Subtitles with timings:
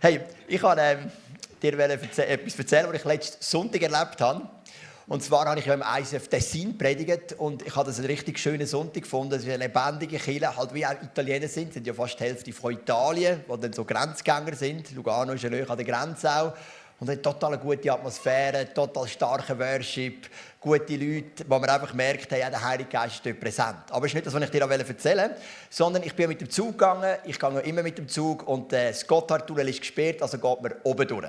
[0.00, 1.10] Hey, ich wollte ähm,
[1.60, 4.48] dir etwas erzählen, was ich letzten Sonntag erlebt habe.
[5.08, 8.38] Und zwar habe ich ja im ICF Tessin predigt und ich habe das einen richtig
[8.38, 9.34] schönen Sonntag gefunden.
[9.34, 11.68] Es ist eine lebendige Kirche, halt wie auch Italiener sind.
[11.68, 14.92] Es sind ja fast die Hälfte von Italien, die dann so Grenzgänger sind.
[14.92, 16.52] Lugano ist ja an der Grenze auch.
[17.00, 20.28] Und eine total gute Atmosphäre, total starker Worship,
[20.60, 23.76] gute Leute, wo man einfach merkt, hey, der Heilige Geist ist dort präsent.
[23.90, 25.40] Aber es ist nicht das, was ich dir erzählen wollte,
[25.70, 27.16] sondern ich bin mit dem Zug gegangen.
[27.24, 30.74] Ich gehe immer mit dem Zug und äh, das Gotthardtunnel ist gesperrt, also geht man
[30.82, 31.28] oben durch.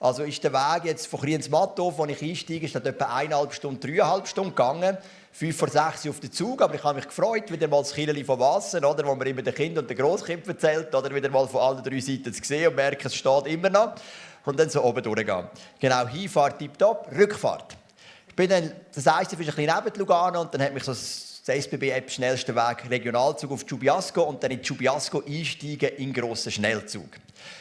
[0.00, 4.26] Also ist der Weg jetzt von Kriens-Matthof, wo ich einsteige, ist etwa eineinhalb Stunden, dreieinhalb
[4.26, 4.96] Stunden gegangen.
[5.30, 8.24] Fünf vor sechs auf den Zug, aber ich habe mich gefreut, wieder mal das Killeli
[8.24, 11.46] von Wasser, oder, wo man immer den Kind und den Großkind erzählt, oder wieder mal
[11.46, 13.94] von allen drei Seiten zu sehen und merken, es steht immer noch.
[14.44, 15.48] Und dann so oben durchgehen.
[15.78, 17.76] Genau, Hinfahrt tipptopp, Rückfahrt.
[18.28, 21.64] Ich bin dann, das erste ist ein neben Lugano und dann hat mich so das
[21.64, 27.08] SBB-App schnellster Weg Regionalzug auf Chubiasco und dann in Chubiasco einsteigen in grossen Schnellzug.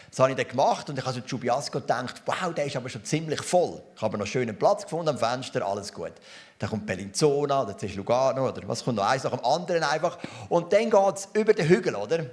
[0.10, 2.90] Das habe ich dann gemacht und ich habe so Chubiasco gedacht, wow, der ist aber
[2.90, 3.82] schon ziemlich voll.
[3.96, 6.14] Ich habe noch einen schönen Platz gefunden am Fenster, alles gut.
[6.58, 10.18] Dann kommt Bellinzona, dann ist Lugano oder was kommt noch eins nach dem anderen einfach.
[10.50, 12.26] Und dann geht es über den Hügel, oder?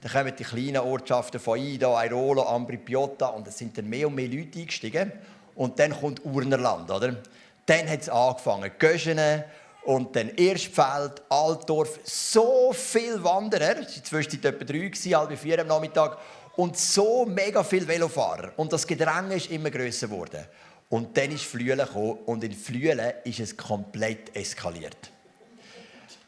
[0.00, 4.06] Dann kommen die kleinen Ortschaften von Ida, Airolo, Ambri, Piotta und es sind dann mehr
[4.06, 5.12] und mehr Leute eingestiegen.
[5.54, 7.16] Und dann kommt Urnerland, oder?
[7.64, 9.44] Dann hat es angefangen, Göschene
[9.84, 16.18] und dann Erstfeld, Altdorf, so viele Wanderer, es waren etwa drei, halb vier am Nachmittag,
[16.56, 18.52] und so mega viele Velofahrer.
[18.56, 20.44] Und das Gedränge ist immer grösser geworden.
[20.88, 25.10] Und dann ist Flüelen gekommen und in Flüelen ist es komplett eskaliert.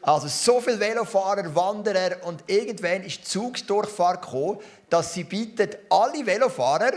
[0.01, 6.25] Also so viele Velofahrer, Wanderer und irgendwann ist die Zugsdurchfahrt gekommen, dass sie bitten, alle
[6.25, 6.93] Velofahrer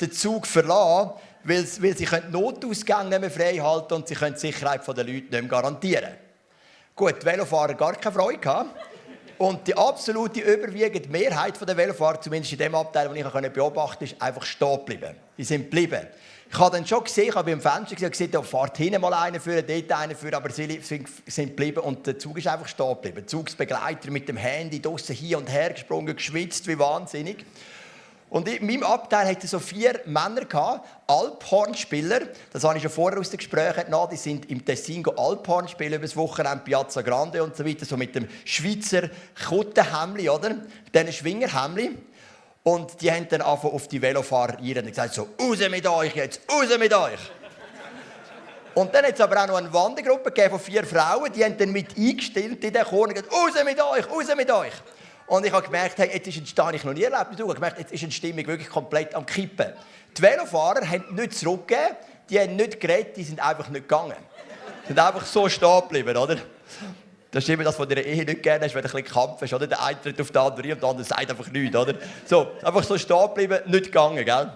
[0.00, 1.12] den Zug verlassen,
[1.44, 5.30] weil, sie Notausgänge nicht mehr frei halten und sie können die Sicherheit der Leute nicht
[5.30, 6.14] mehr garantieren.
[6.96, 8.70] Gut, die Velofahrer gar keine Freude gehabt.
[9.38, 14.04] Und die absolute überwiegende Mehrheit der Velofahrer, zumindest in dem Abteil, den ich beobachten konnte,
[14.06, 15.14] ist einfach stehen geblieben.
[15.36, 16.06] Die sind geblieben.
[16.48, 19.40] Ich habe dann schon gesehen, ich habe beim Fenster gesehen, da fährt hinten mal einer
[19.40, 23.16] für, dort einer für, aber sie sind geblieben und der Zug ist einfach stehen geblieben.
[23.16, 27.44] Der Zugsbegleiter mit dem Handy draussen hin und her gesprungen, geschwitzt wie wahnsinnig.
[28.28, 32.22] Und in meinem Abteil hatte so vier Männer, Alphornspieler.
[32.52, 34.10] Das habe ich schon vorher aus den Gesprächen entnommen.
[34.10, 37.84] Die sind im Tessin Alphorn spielen über das Wochenende, Piazza Grande und so weiter.
[37.84, 39.10] So mit dem Schweizer
[39.48, 40.56] Kuttenhemli, oder?
[40.92, 41.96] Diesen Schwingerhemli.
[42.66, 46.16] Und die haben dann einfach auf die Velofahrer rein und gesagt, so, raus mit euch
[46.16, 47.20] jetzt, raus mit euch.
[48.74, 51.70] Und dann hat es aber auch noch eine Wandergruppe von vier Frauen, die haben dann
[51.70, 54.72] mit eingestellt in den Chor und gesagt, raus mit euch, raus mit euch.
[55.28, 57.54] Und ich habe gemerkt, hey, jetzt ist eine Stimmung, ich noch nie erlebt, ich habe
[57.54, 59.72] gemerkt, jetzt ist eine Stimmung wirklich komplett am Kippen.
[60.18, 61.96] Die Velofahrer haben nicht zurückgegeben,
[62.28, 64.16] die haben nicht geredet, die sind einfach nicht gegangen.
[64.82, 66.38] Die sind einfach so stehen geblieben, oder?
[67.36, 69.42] Das ist immer das, was in der Ehe nicht gerne hast, wenn ein bisschen Kampf
[69.42, 69.66] hast, oder?
[69.66, 71.94] Der eine tritt auf den anderen und der andere sagt einfach nichts, oder?
[72.24, 74.52] So, einfach so stehen geblieben, nicht gegangen, gell?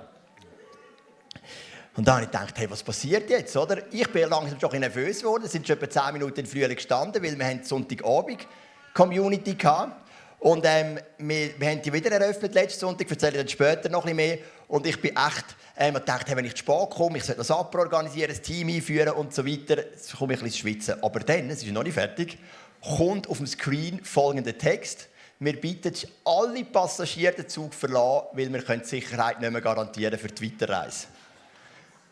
[1.95, 3.83] Und dann habe ich gedacht, hey, was passiert jetzt, oder?
[3.93, 7.39] Ich bin langsam schon nervös geworden, sind schon etwa 10 Minuten in Frühling gestanden, weil
[7.39, 8.49] wir haben Sonntagabend
[8.95, 9.93] Community hatten.
[10.39, 14.07] Und ähm, wir, wir haben die wieder eröffnet letzten Sonntag, ich erzähle dann später noch
[14.07, 14.39] ein mehr.
[14.69, 15.45] Und ich bin echt,
[15.77, 18.69] ähm, gedacht, hey, wenn ich zu spät komme, ich sollte das Apro organisieren, ein Team
[18.69, 21.03] einführen und so weiter, jetzt komme ich ein bisschen schwitzen.
[21.03, 22.39] Aber dann, es ist noch nicht fertig,
[22.81, 25.09] kommt auf dem Screen folgender Text.
[25.39, 30.29] Wir bitten alle Passagiere den Zug verlassen, weil wir die Sicherheit nicht mehr garantieren für
[30.29, 31.07] die Weiterreise.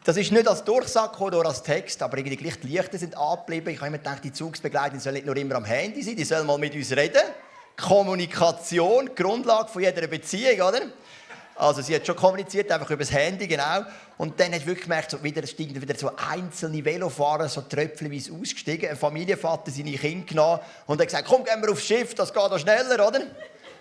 [0.05, 3.75] Das ist nicht als Durchsage oder als Text, aber irgendwie gleich die Lichter sind abgeblieben.
[3.75, 6.47] Ich habe immer gedacht, die Zugsbegleiter sollen nicht nur immer am Handy sein, die sollen
[6.47, 7.21] mal mit uns reden.
[7.77, 10.81] Kommunikation, Grundlage von jeder Beziehung, oder?
[11.59, 13.83] Also sie hat schon kommuniziert, einfach über das Handy, genau.
[14.17, 18.89] Und dann hat wirklich gemerkt, so wieder, steigen wieder so einzelne Velofahrer, so tröpfelweise ausgestiegen.
[18.89, 22.43] Ein Familienvater seine Kinder genommen und hat gesagt, komm, gehen wir aufs Schiff, das geht
[22.45, 23.23] doch schneller, oder?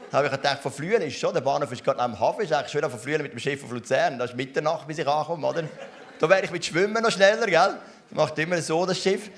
[0.10, 2.52] Da habe ich gedacht, von Flüelen ist schon, der Bahnhof ist gerade am Hafen, ist
[2.52, 4.18] eigentlich schön von Flüelen mit dem Schiff auf Luzern.
[4.18, 5.64] Das ist Mitternacht, bis ich ankomme, oder?
[6.18, 7.78] Da wäre ich mit Schwimmen noch schneller, gell?
[8.10, 9.30] Das macht immer so, das Schiff.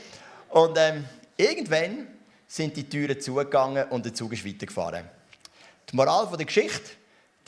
[0.50, 1.04] Und ähm,
[1.36, 2.08] irgendwann
[2.48, 5.10] sind die Türen zugegangen und der Zug ist weitergefahren.
[5.92, 6.92] Die Moral der Geschichte,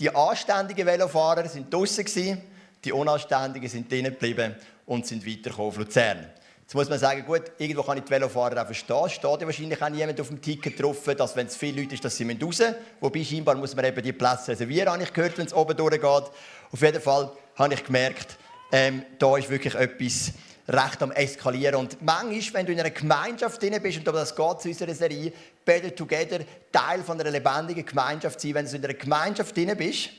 [0.01, 2.41] die anständigen Velofahrer sind draußen,
[2.83, 4.55] die unanständigen sind drinnen geblieben
[4.87, 6.25] und sind weitergekommen auf Luzern.
[6.63, 9.05] Jetzt muss man sagen, gut, irgendwo kann ich die Velofahrer auch verstehen.
[9.05, 11.93] Es steht ja wahrscheinlich auch niemand auf dem Ticket drauf, dass wenn es viele Leute
[11.93, 12.73] ist, dass sie raus müssen.
[12.99, 16.03] Wobei scheinbar muss man eben die Plätze reservieren, habe ich gehört, wenn es oben durchgeht.
[16.03, 18.37] Auf jeden Fall habe ich gemerkt,
[18.71, 20.31] ähm, da ist wirklich etwas
[20.67, 21.75] recht am Eskalieren.
[21.75, 25.31] Und manchmal, wenn du in einer Gemeinschaft drin bist, und das geht zu unserer Serie,
[25.65, 26.39] Better Together,
[26.71, 30.09] Teil von einer lebendigen Gemeinschaft sein, wenn du in einer Gemeinschaft drin bist,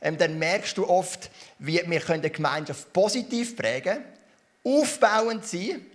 [0.00, 4.04] ähm, dann merkst du oft, wie wir eine Gemeinschaft positiv prägen
[4.62, 5.86] aufbauend sein,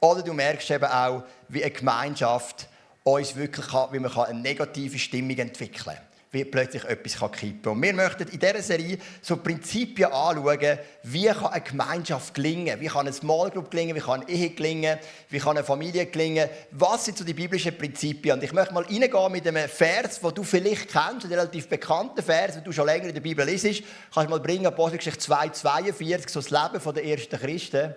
[0.00, 2.68] oder du merkst eben auch, wie eine Gemeinschaft
[3.04, 6.11] uns wirklich kann, wie man eine negative Stimmung entwickeln kann.
[6.32, 7.82] Wie plötzlich etwas kippen kann.
[7.82, 13.00] Wir möchten in dieser Serie so Prinzipien anschauen, wie kann eine Gemeinschaft gelingen, wie kann
[13.00, 14.98] eine Small Group gelingen, wie kann eine Ehe gelingen,
[15.28, 18.38] wie kann eine Familie gelingen, was sind so die biblischen Prinzipien.
[18.38, 22.22] Und ich möchte mal reingehen mit einem Vers, den du vielleicht kennst, einen relativ bekannten
[22.22, 25.50] Vers, den du schon länger in der Bibel liest, kannst du mal bringen, Apostelgeschichte 2,
[25.50, 27.94] 42, so das Leben der ersten Christen.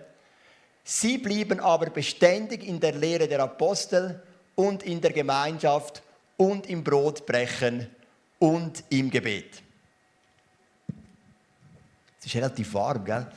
[0.84, 4.22] Sie blieben aber beständig in der Lehre der Apostel
[4.56, 6.04] und in der Gemeinschaft
[6.36, 7.88] und im Brotbrechen
[8.46, 9.64] und im Gebet.
[12.20, 13.28] Es ist relativ warm, gell?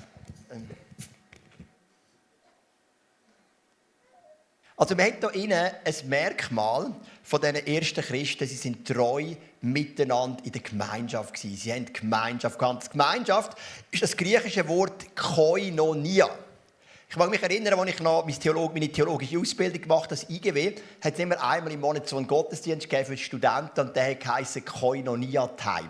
[4.77, 8.47] Also wir haben hier innen ein Merkmal von diesen ersten Christen.
[8.47, 11.57] Sie sind treu miteinander in der Gemeinschaft gewesen.
[11.57, 12.91] Sie haben Gemeinschaft gehabt.
[12.91, 13.59] Gemeinschaft
[13.91, 16.29] ist das griechische Wort koinonia.
[17.11, 21.15] Ich mag mich erinnern, als ich noch meine theologische Ausbildung gemacht habe, das IGW, hat
[21.15, 24.67] es immer einmal im Monat so einen Gottesdienst gegeben für die Studenten und der heisst
[24.67, 25.89] Koinonia Time.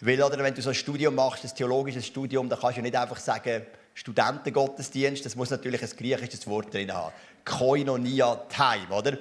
[0.00, 2.96] Weil, oder, wenn du so ein Studium machst, ein theologisches Studium, dann kannst du nicht
[2.96, 3.64] einfach sagen,
[3.94, 7.12] Studentengottesdienst, das muss natürlich ein griechisches Wort drin haben.
[7.44, 9.18] Koinonia Time, oder?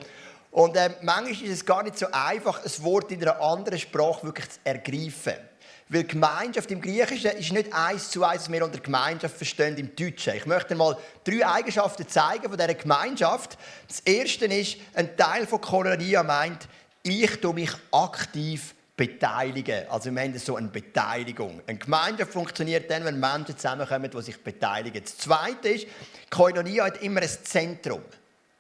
[0.50, 4.24] Und äh, manchmal ist es gar nicht so einfach, ein Wort in einer anderen Sprache
[4.24, 5.51] wirklich zu ergreifen.
[5.94, 9.94] Weil Gemeinschaft im Griechischen ist nicht eins zu eins, was wir unter Gemeinschaft verstehen im
[9.94, 10.36] Deutschen.
[10.36, 13.58] Ich möchte mal drei Eigenschaften zeigen von dieser Gemeinschaft.
[13.90, 16.66] Das erste ist, ein Teil von Kolonia meint,
[17.04, 19.86] ich tue mich aktiv beteiligen.
[19.90, 21.62] Also wir haben so eine Beteiligung.
[21.68, 25.04] Eine Gemeinschaft funktioniert dann, wenn Menschen zusammenkommen, die sich beteiligen.
[25.04, 25.88] Das Zweite ist,
[26.30, 28.04] Koinonia hat immer ein Zentrum.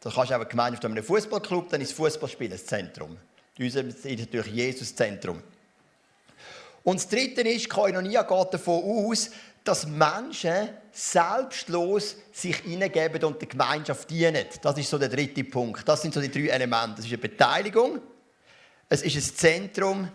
[0.01, 3.17] Da kannst du auch eine Gemeinschaft haben, einen Fußballclub, dann ist das Fußballspiel ein Zentrum.
[3.57, 5.41] In unserem ist natürlich Jesus Zentrum.
[6.83, 9.29] Und das Dritte ist, Koinonia geht davon aus,
[9.63, 14.45] dass Menschen selbstlos sich hineingeben und der Gemeinschaft dienen.
[14.61, 15.87] Das ist so der dritte Punkt.
[15.87, 16.99] Das sind so die drei Elemente.
[16.99, 17.99] Es ist eine Beteiligung,
[18.89, 20.09] es ist ein Zentrum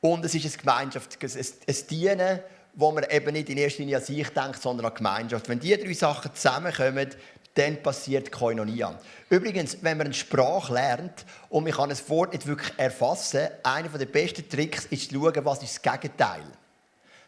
[0.00, 2.40] und es ist eine Gemeinschaft, ein Dienen,
[2.74, 5.48] wo man eben nicht in erster Linie an sich denkt, sondern an die Gemeinschaft.
[5.48, 7.08] Wenn diese drei Sachen zusammenkommen,
[7.54, 8.98] dann passiert Koinonia.
[9.30, 13.88] Übrigens, wenn man eine Sprache lernt und man kann ein Wort nicht wirklich erfassen, einer
[13.88, 16.42] der besten Tricks ist zu schauen, was ist das Gegenteil.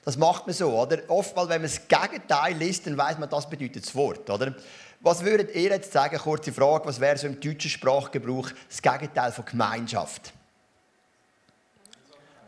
[0.05, 0.99] Das macht man so, oder?
[1.09, 4.55] Oftmals, wenn man das Gegenteil liest, dann weiß man, das bedeutet das Wort, oder?
[5.01, 9.33] Was würdet ihr jetzt sagen, kurze Frage, was wäre so im deutschen Sprachgebrauch das Gegenteil
[9.33, 10.33] von Gemeinschaft?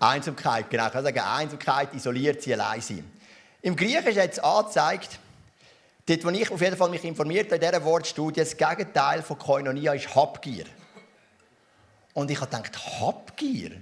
[0.01, 0.87] Einsamkeit, genau.
[0.87, 3.11] Ich kann sagen, Einsamkeit, isoliert sie, allein sein.
[3.63, 5.19] Im Griechischen hat es angezeigt,
[6.09, 9.39] Dort, wo ich auf jeden Fall mich informiert habe, in dieser Wortstudie, das Gegenteil von
[9.39, 10.65] Koinonia ist Habgier.
[12.15, 13.73] Und ich habe gedacht, Habgier?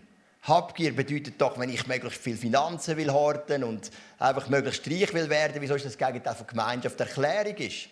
[0.42, 5.30] Habgier bedeutet doch, wenn ich möglichst viel Finanzen will horten und einfach möglichst reich will
[5.30, 6.98] werden, wieso ist das Gegenteil von Gemeinschaft?
[6.98, 7.88] Erklärung ist,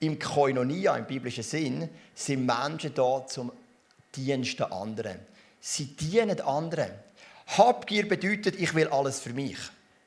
[0.00, 3.52] im Koinonia, im biblischen Sinn, sind Menschen da zum
[4.16, 5.18] Dienst der anderen.
[5.60, 6.90] Sie dienen anderen.
[7.58, 9.58] Habgier bedeutet, ich will alles für mich.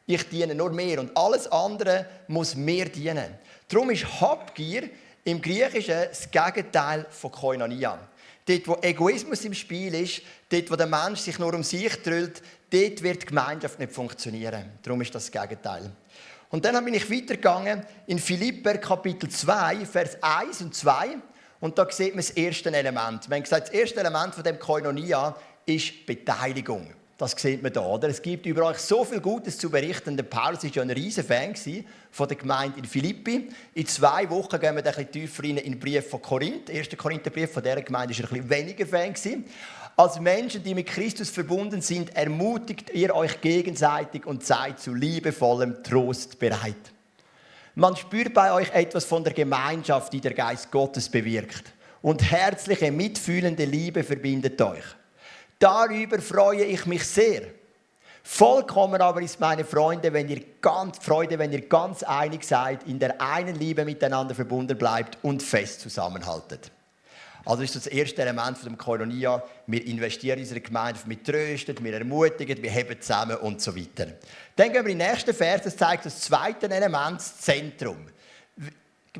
[0.07, 3.37] Ich diene nur mir und alles andere muss mir dienen.
[3.67, 4.89] Darum ist Habgier
[5.23, 7.99] im Griechischen das Gegenteil von Koinonia.
[8.45, 12.41] Dort, wo Egoismus im Spiel ist, dort, wo der Mensch sich nur um sich drüllt,
[12.69, 14.71] dort wird die Gemeinschaft nicht funktionieren.
[14.83, 15.91] Darum ist das, das Gegenteil.
[16.49, 21.17] Und dann bin ich weitergegangen in Philipper Kapitel 2, Vers 1 und 2.
[21.59, 23.27] Und da sieht man das erste Element.
[23.27, 25.35] Wir haben gesagt, das erste Element von dem Koinonia
[25.65, 26.93] ist Beteiligung.
[27.17, 27.81] Das sieht man hier.
[27.81, 28.09] Oder?
[28.09, 30.15] Es gibt über euch so viel Gutes zu berichten.
[30.15, 31.55] Der Paulus war ja ein riesen Fan
[32.11, 33.49] von der Gemeinde in Philippi.
[33.73, 36.67] In zwei Wochen gehen wir ein bisschen tiefer rein in den Brief von Korinth.
[36.67, 39.15] Der erste Korintherbrief von dieser Gemeinde war ein bisschen weniger Fan.
[39.95, 45.83] Als Menschen, die mit Christus verbunden sind, ermutigt ihr euch gegenseitig und seid zu liebevollem
[45.83, 46.75] Trost bereit.
[47.73, 51.73] Man spürt bei euch etwas von der Gemeinschaft, die der Geist Gottes bewirkt.
[52.03, 54.83] Und herzliche, mitfühlende Liebe verbindet euch.
[55.59, 57.43] Darüber freue ich mich sehr.
[58.23, 62.99] Vollkommen aber ist meine Freunde, wenn ihr ganz Freude, wenn ihr ganz einig seid, in
[62.99, 66.71] der einen Liebe miteinander verbunden bleibt und fest zusammenhaltet.
[67.45, 69.41] Also ist das erste Element von dem Kolonia.
[69.67, 74.07] Wir investieren in unsere Gemeinde, wir trösten, wir ermutigen, wir heben zusammen und so weiter.
[74.57, 78.07] Dann gehen wir in den nächsten Vers, das zeigt das zweite Element, das Zentrum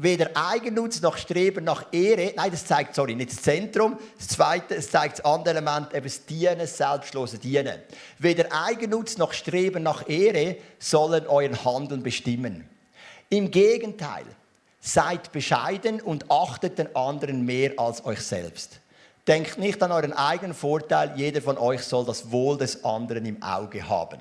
[0.02, 2.34] weder Eigennutz noch Streben nach Ehre.
[2.36, 3.98] Nein, das zeigt, sorry, nicht das Zentrum.
[4.18, 7.80] Das zweite, es zeigt das andere Element, eben das Dienen, das selbstlose Dienen.
[8.20, 12.68] Weder Eigennutz noch Streben nach Ehre sollen euren Handeln bestimmen.
[13.30, 14.26] Im Gegenteil,
[14.80, 18.80] seid bescheiden und achtet den anderen mehr als euch selbst.
[19.28, 23.44] Denkt nicht an euren eigenen Vorteil, jeder von euch soll das Wohl des anderen im
[23.44, 24.20] Auge haben.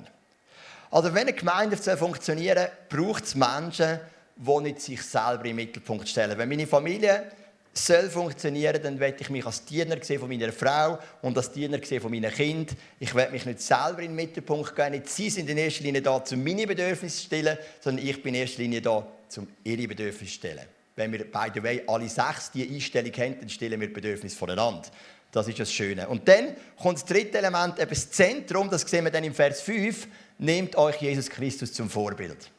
[0.91, 3.99] Also wenn eine Gemeinde funktionieren soll, braucht es Menschen,
[4.37, 6.37] die nicht sich selber im Mittelpunkt stellen.
[6.37, 7.31] Wenn meine Familie
[7.73, 11.79] soll funktionieren, dann werde ich mich als Diener sehen von meiner Frau und als Diener
[11.83, 12.75] sehen von meinen Kind.
[12.99, 14.91] Ich werde mich nicht selber in den Mittelpunkt gehen.
[14.91, 18.33] Nicht sie sind in erster Linie da, um meine Bedürfnisse zu stellen, sondern ich bin
[18.35, 20.65] in erster Linie da, um ihre Bedürfnisse zu stellen.
[20.95, 24.89] Wenn wir beide way alle sechs die Einstellung haben, dann stellen wir Bedürfnisse voneinander.
[25.31, 26.07] Das ist das Schöne.
[26.07, 29.61] Und dann kommt das dritte Element, eben das Zentrum, das sehen wir dann im Vers
[29.61, 30.07] 5,
[30.39, 32.49] nehmt euch Jesus Christus zum Vorbild.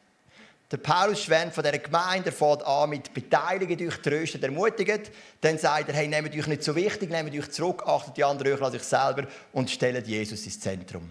[0.71, 5.11] Der Paulus schwärmt von dieser Gemeinde, fährt an mit Beteiligung, euch tröstet, ermutigt.
[5.41, 8.53] Dann sagt er, hey, nehmt euch nicht so wichtig, nehmt euch zurück, achtet die anderen
[8.53, 11.09] euch als euch selber und stellt Jesus ins Zentrum.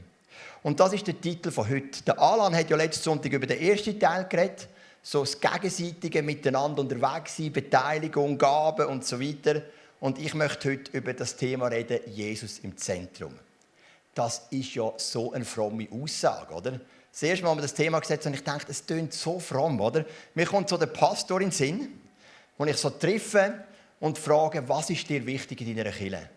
[0.62, 2.02] Und das ist der Titel von heute.
[2.02, 4.68] Der Alan hat ja letzten Sonntag über den ersten Teil geredet,
[5.02, 9.62] so das gegenseitige Miteinander unterwegs sein, Beteiligung, Gaben und so weiter.
[9.98, 13.34] Und ich möchte heute über das Thema reden, Jesus im Zentrum.
[14.14, 16.80] Das ist ja so eine fromme Aussage, oder?
[17.12, 20.04] Das erste Mal haben das Thema gesetzt und ich dachte, es klingt so fromm, oder?
[20.34, 22.00] Mir kommt so der Pastor in den Sinn,
[22.56, 23.64] wo ich so treffe
[24.00, 26.28] und frage, was ist dir wichtig in deiner Kirche?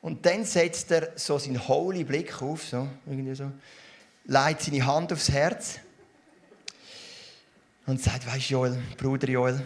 [0.00, 3.50] Und dann setzt er so seinen holy Blick auf, so, irgendwie so,
[4.26, 5.80] legt seine Hand aufs Herz
[7.86, 9.62] und sagt, weißt Joel, Bruder Joel,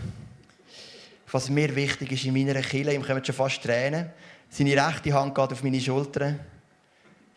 [1.30, 4.10] was mir wichtig ist in meiner Kirche, ihm kommen schon fast Tränen.
[4.48, 6.34] Seine rechte Hand geht auf meine Schulter.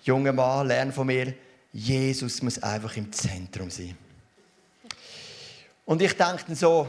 [0.03, 1.33] Junger Mann, lern von mir,
[1.73, 3.97] Jesus muss einfach im Zentrum sein.
[5.85, 6.87] Und ich denke dann so,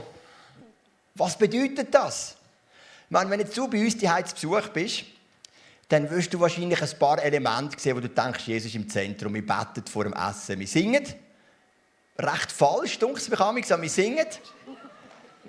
[1.15, 2.37] was bedeutet das?
[3.09, 5.05] Meine, wenn du bei uns die zu Besuch bist,
[5.89, 9.35] dann wirst du wahrscheinlich ein paar Elemente sehen, wo du denkst, Jesus ist im Zentrum.
[9.35, 11.05] Wir beten vor dem Essen, wir singen.
[12.19, 14.27] Recht falsch, dunkel wir singen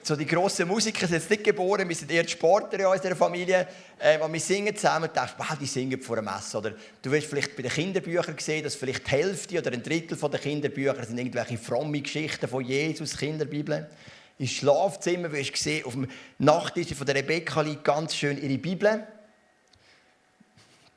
[0.05, 3.15] so die grossen Musiker sind jetzt nicht geboren, wir sind eher die Sportler in unserer
[3.15, 3.67] Familie.
[3.97, 6.57] Äh, wir singen zusammen und denkst, wow, die singen vor einem Essen.
[6.57, 10.15] Oder du wirst vielleicht bei den Kinderbüchern sehen, dass vielleicht die Hälfte oder ein Drittel
[10.15, 13.89] der Kinderbücher sind irgendwelche fromme Geschichten von Jesus, Kinderbibel.
[14.37, 16.07] Im Schlafzimmer wirst du sehen, auf dem
[16.37, 19.07] Nachttisch von der Rebecca liegt ganz schön ihre Bibel.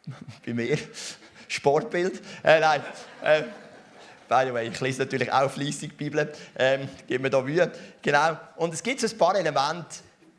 [0.45, 0.77] bei mir.
[1.49, 2.21] Sportbild.
[2.45, 2.83] Äh, nein.
[3.23, 3.43] Äh,
[4.29, 6.31] By the way, ich lese natürlich auch fleissig die Bibel.
[6.59, 7.73] Ähm, gib mir da Mühe.
[8.03, 8.37] Genau.
[8.57, 9.97] Und es gibt so ein paar Elemente.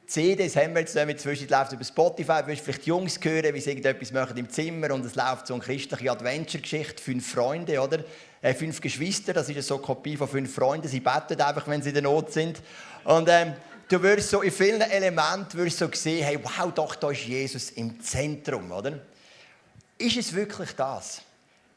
[0.09, 3.61] CDs haben wir jetzt nicht zwischen läuft über Spotify, du wirst vielleicht Jungs hören, wie
[3.61, 7.99] sie irgendetwas machen im Zimmer und es läuft so eine christliche Adventure-Geschichte, fünf Freunde, oder?
[8.41, 11.83] Äh, fünf Geschwister, das ist so eine Kopie von fünf Freunden, sie beten einfach, wenn
[11.83, 12.59] sie in der Not sind.
[13.03, 13.53] Und ähm,
[13.87, 17.69] du wirst so in vielen Elementen wirst so sehen, hey, wow, doch, da ist Jesus
[17.71, 18.99] im Zentrum, oder?
[19.99, 21.21] Ist es wirklich das?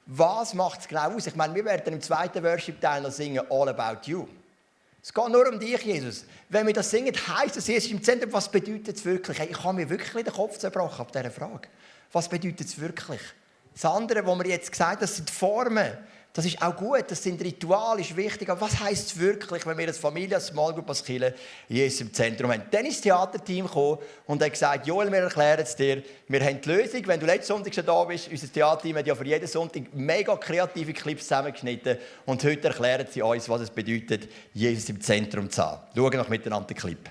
[0.06, 1.26] Was macht es genau aus?
[1.26, 4.26] Ich meine, wir werden im zweiten Worship-Teil noch singen All About You.
[5.02, 6.25] Es geht nur um dich, Jesus.
[6.49, 9.38] Wenn wir das singen, heisst das, Jesus im Zentrum, was bedeutet es wirklich?
[9.40, 11.68] Ich habe mir wirklich den Kopf zerbrochen ab dieser Frage.
[12.12, 13.21] Was bedeutet es wirklich?
[13.73, 15.92] Das andere, was wir jetzt gesagt haben, das sind Formen.
[16.34, 18.48] Das ist auch gut, das sind Rituale, ist wichtig.
[18.48, 21.34] Aber was heisst es wirklich, wenn wir als Familie, als Small Group, als Kirche
[21.68, 22.62] Jesus im Zentrum haben?
[22.70, 26.02] Dann ist das Theaterteam gekommen und hat gesagt, Joel, wir erklären es dir.
[26.28, 27.06] Wir haben die Lösung.
[27.06, 30.34] Wenn du letzten Sonntag schon da bist, unser Theaterteam hat ja für jeden Sonntag mega
[30.36, 31.98] kreative Clips zusammengeschnitten.
[32.24, 35.82] Und heute erklären sie uns, was es bedeutet, Jesus im Zentrum zu haben.
[35.94, 37.10] Schauen noch miteinander den Clip.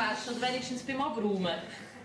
[0.00, 1.58] abwaschen oder wenigstens beim Abraumen.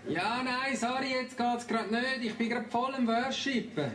[0.08, 2.18] Ja, nein, sorry, jetzt geht's gerade nicht.
[2.22, 3.90] Ich bin gerade voll im Worshipen.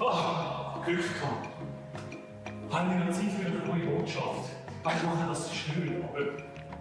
[0.00, 1.61] Oh, Glück gehabt.
[2.72, 4.48] Zeit für eine neue Botschaft?
[4.80, 6.24] Ich mache das schön, aber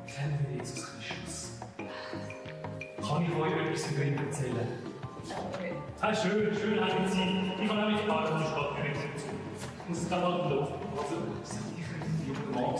[0.07, 1.59] kennen wir Jesus Christus?
[3.05, 4.67] Kann ich euch etwas über ihn erzählen?
[5.99, 7.61] Ah, schön, schön haben wir Zeit.
[7.61, 9.19] Ich habe nämlich gar nicht Stadt gewechselt.
[9.83, 10.73] Ich muss es gerade mal laufen.
[10.97, 12.79] Also, seit ich ein junger Mann war,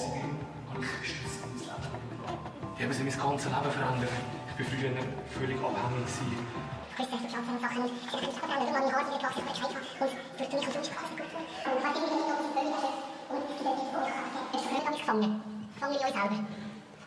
[0.72, 2.40] habe ich Christus in mein Leben gebracht.
[2.80, 4.10] Die haben sie mein ganzes Leben verändert.
[4.48, 4.92] Ich war früher
[5.36, 6.06] völlig abhängig.
[6.06, 6.72] Gewesen.
[7.02, 9.82] Questa è stata una cosa che si è fatto la mia cosa che ho fatto
[10.02, 11.34] und durch mich und quasi gut
[11.66, 12.94] und hat irgendwie noch ein bisschen
[13.32, 15.42] und die da ist auch mich gefangen
[15.80, 16.36] fangen wir uns selber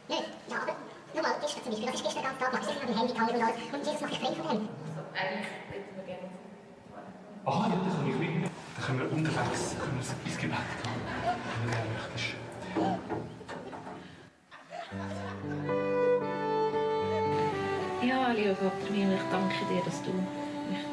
[0.08, 0.76] nicht ja aber
[1.14, 3.34] nur mal gestern zum Beispiel das ist gestern ganz Tag ich habe am Handy gehangen
[3.34, 4.68] und alles und Jesus macht frei von dem
[5.14, 6.28] Eigentlich hätten wir gerne
[7.46, 8.44] Ah, ja, dann kann ich mit.
[8.44, 10.92] Dann können wir unterwegs können wir ins Gebet gehen.
[11.60, 12.34] Wenn du gerne möchtest.
[18.02, 20.10] Ja, lieber Gott, ich danke dir, dass du
[20.72, 20.84] mich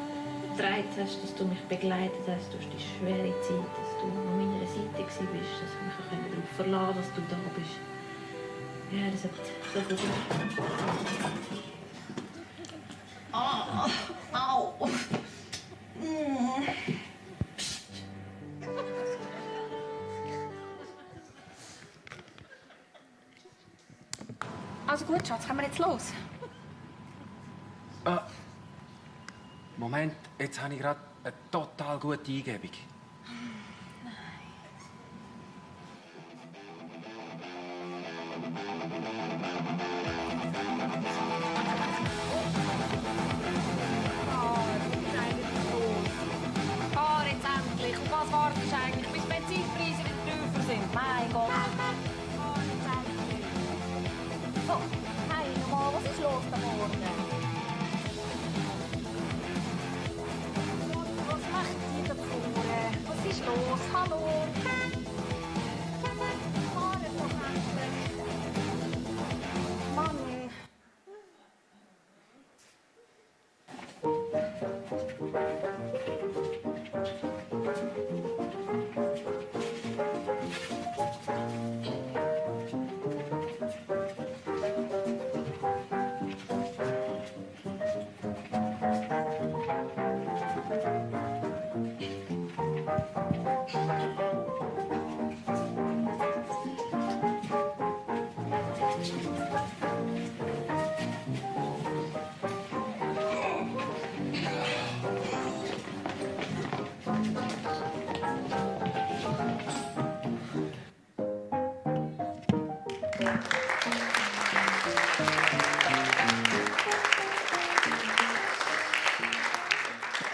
[0.52, 4.66] getragen hast, dass du mich begleitet hast durch die schwere Zeit, dass du an meiner
[4.68, 5.81] Seite warst,
[6.62, 7.78] verlassen dass du da bist.
[8.90, 9.30] Ja, das hat
[9.74, 10.08] so geholfen.
[13.32, 13.88] Ah,
[14.32, 14.86] au!
[15.96, 16.62] Mm.
[24.86, 26.12] Also gut, Schatz, können wir jetzt los?
[28.04, 28.26] Ah.
[29.78, 32.70] Moment, jetzt habe ich gerade eine total gute Eingebung.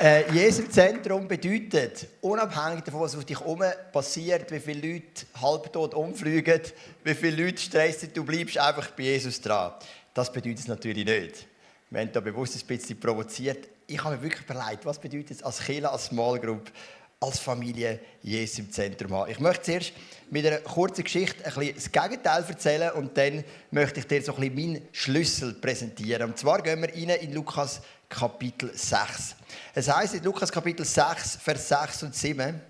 [0.00, 5.26] Äh, Jesus im Zentrum bedeutet, unabhängig davon, was auf dich herum passiert, wie viele Leute
[5.42, 6.60] halbtot umfliegen,
[7.02, 9.72] wie viele Leute stressen, du bleibst einfach bei Jesus dran.
[10.14, 11.48] Das bedeutet es natürlich nicht.
[11.90, 13.68] Wir haben da bewusst ein bisschen provoziert.
[13.88, 16.70] Ich habe mir wirklich überlegt, was bedeutet es als Kirche, als Small Group,
[17.18, 19.32] als Familie Jesus im Zentrum haben.
[19.32, 19.92] Ich möchte zuerst
[20.30, 24.36] mit einer kurzen Geschichte ein bisschen das Gegenteil erzählen und dann möchte ich dir so
[24.36, 26.30] ein bisschen meinen Schlüssel präsentieren.
[26.30, 29.36] Und zwar gehen wir rein in Lukas Kapitel 6.
[29.74, 32.60] Es heißt in Lukas Kapitel 6, Vers 6 und 7,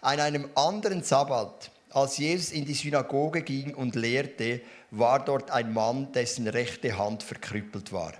[0.00, 5.72] an einem anderen Sabbat, als Jesus in die Synagoge ging und lehrte, war dort ein
[5.72, 8.12] Mann, dessen rechte Hand verkrüppelt war.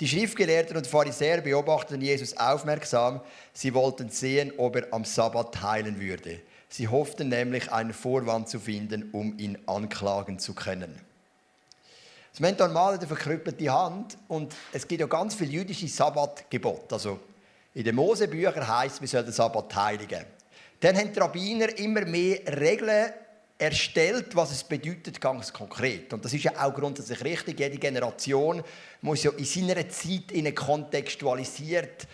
[0.00, 3.20] Die Schriftgelehrten und Pharisäer beobachteten Jesus aufmerksam.
[3.52, 6.40] Sie wollten sehen, ob er am Sabbat heilen würde.
[6.70, 10.98] Sie hofften nämlich, einen Vorwand zu finden, um ihn anklagen zu können.
[12.30, 16.94] Das Mentor malt eine verkrüppelte Hand und es gibt ja ganz viele jüdische Sabbatgebote.
[16.94, 17.18] Also
[17.74, 20.24] in den Mosebüchern heißt wir sollen den Sabbat heiligen.
[20.80, 23.12] Dann haben die Rabbiner immer mehr Regeln
[23.58, 26.12] erstellt, was es bedeutet, ganz konkret.
[26.12, 27.60] Und das ist ja auch grundsätzlich richtig.
[27.60, 28.62] Jede Generation
[29.02, 32.06] muss ja in seiner Zeit in kontextualisiert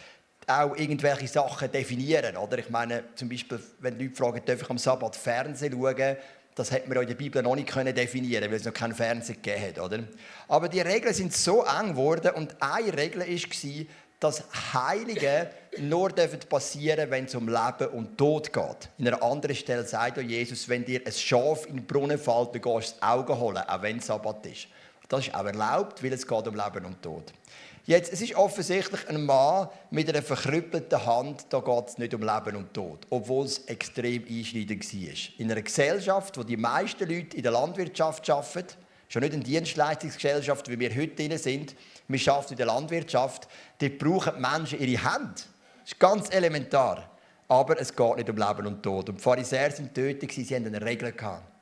[0.48, 2.36] auch irgendwelche Sachen definieren.
[2.36, 2.58] Oder?
[2.58, 6.16] Ich meine, zum Beispiel, wenn Leute fragen, darf ich am Sabbat Fernsehen schauen,
[6.56, 9.62] das hat man in der Bibel noch nicht definieren weil es noch keinen Fernseher gegeben
[9.62, 9.78] hat.
[9.78, 10.04] Oder?
[10.48, 13.86] Aber die Regeln sind so eng geworden und eine Regel war,
[14.18, 14.42] dass
[14.72, 16.08] Heilige nur
[16.48, 18.88] passieren wenn es um Leben und Tod geht.
[18.96, 22.62] In einer anderen Stelle sagt Jesus, wenn dir ein Schaf in den Brunnen fällt, dann
[22.62, 24.68] gehst du das Auge holen, auch wenn es Sabbat ist.
[25.10, 27.32] Das ist auch erlaubt, weil es geht um Leben und Tod.
[27.86, 32.20] Jetzt, es ist offensichtlich ein Mann mit einer verkrüppelten Hand, da geht es nicht um
[32.20, 35.14] Leben und Tod, obwohl es extrem einschneidend war.
[35.38, 38.74] In einer Gesellschaft, wo die meisten Leute in der Landwirtschaft arbeiten,
[39.08, 41.76] schon nicht eine Dienstleistungsgesellschaft, wie wir heute drin sind,
[42.08, 43.46] wir arbeiten in der Landwirtschaft,
[43.78, 45.34] dort brauchen die Menschen ihre Hände.
[45.34, 47.08] Das ist ganz elementar.
[47.48, 49.08] aber es geht nicht um Leben und Tod.
[49.08, 51.12] Und die Pharisäer sind tötet, sie hatten eine Regel.
[51.12, 51.55] Gehabt.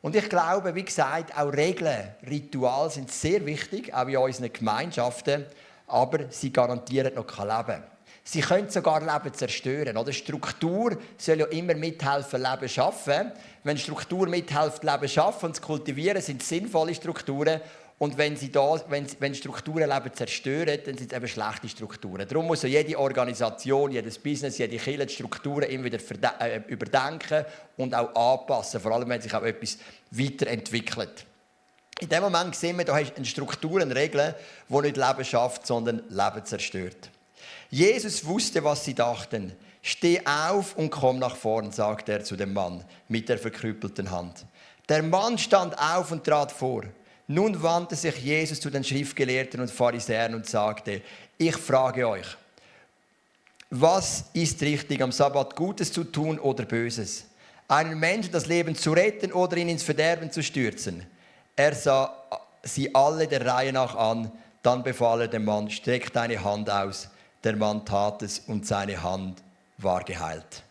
[0.00, 5.44] Und ich glaube, wie gesagt, auch Regeln, Rituale sind sehr wichtig, auch in unseren Gemeinschaften,
[5.88, 7.82] aber sie garantieren noch kein Leben.
[8.22, 9.96] Sie können sogar Leben zerstören.
[9.96, 10.12] Oder?
[10.12, 13.32] Struktur soll ja immer mithelfen, Leben zu schaffen.
[13.64, 17.62] Wenn Struktur mithilft, Leben zu schaffen und zu kultivieren, sind sinnvolle Strukturen.
[17.98, 22.28] Und wenn, sie da, wenn, wenn Strukturen Leben zerstören, dann sind es eben schlechte Strukturen.
[22.28, 25.98] Darum muss jede Organisation, jedes Business, jede Kirche die Strukturen immer wieder
[26.40, 27.44] äh, überdenken
[27.76, 28.80] und auch anpassen.
[28.80, 29.78] Vor allem, wenn sich auch etwas
[30.12, 31.26] weiterentwickelt.
[31.98, 34.36] In dem Moment sehen wir, da hast du eine Struktur, eine Regel,
[34.68, 37.10] die nicht Leben schafft, sondern Leben zerstört.
[37.70, 39.56] Jesus wusste, was sie dachten.
[39.82, 44.46] Steh auf und komm nach vorn, sagte er zu dem Mann mit der verkrüppelten Hand.
[44.88, 46.84] Der Mann stand auf und trat vor.
[47.30, 51.02] Nun wandte sich Jesus zu den Schriftgelehrten und Pharisäern und sagte,
[51.36, 52.26] ich frage euch,
[53.70, 57.26] was ist richtig am Sabbat Gutes zu tun oder Böses?
[57.68, 61.04] Einen Menschen das Leben zu retten oder ihn ins Verderben zu stürzen?
[61.54, 62.16] Er sah
[62.62, 67.10] sie alle der Reihe nach an, dann befahl er dem Mann, streck deine Hand aus.
[67.44, 69.42] Der Mann tat es und seine Hand
[69.76, 70.62] war geheilt.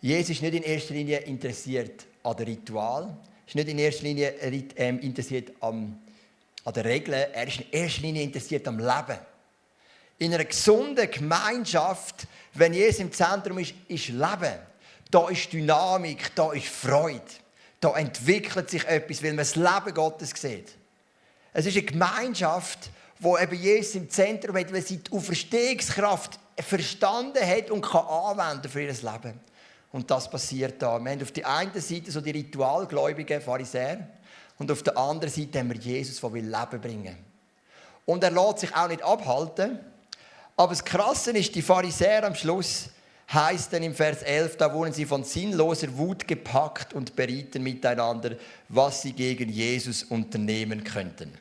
[0.00, 3.14] Jesus ist nicht in erster Linie interessiert an dem Ritual,
[3.46, 4.34] ist nicht in erster Linie
[4.76, 6.00] ähm, interessiert an,
[6.64, 9.18] an den Regeln, er ist in erster Linie interessiert am Leben.
[10.18, 14.58] In einer gesunden Gemeinschaft, wenn Jesus im Zentrum ist, ist Leben.
[15.10, 17.20] Da ist Dynamik, da ist Freude.
[17.80, 20.72] Da entwickelt sich etwas, weil man das Leben Gottes sieht.
[21.52, 27.46] Es ist eine Gemeinschaft, wo eben Jesus im Zentrum hat, weil sie die Auferstehungskraft verstanden
[27.46, 29.40] hat und kann anwenden für ihr Leben.
[29.94, 30.98] Und das passiert da.
[30.98, 34.08] Wir haben auf der einen Seite so die ritualgläubigen Pharisäer
[34.58, 37.16] und auf der anderen Seite haben wir Jesus, der will Leben bringen
[38.04, 39.78] Und er lässt sich auch nicht abhalten.
[40.56, 42.88] Aber das Krasse ist, die Pharisäer am Schluss
[43.32, 48.34] heißt dann im Vers 11, da wurden sie von sinnloser Wut gepackt und berieten miteinander,
[48.68, 51.32] was sie gegen Jesus unternehmen könnten.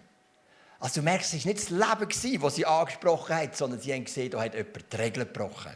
[0.80, 4.06] Also du merkst, es war nicht das Leben, das sie angesprochen hat, sondern sie haben
[4.06, 5.74] gesehen, da hat jemand die Regeln gebrochen.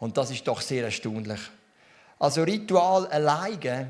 [0.00, 1.38] Und das ist doch sehr erstaunlich.
[2.22, 3.88] Also Ritual alleine,